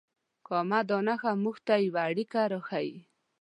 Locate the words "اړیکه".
2.09-2.41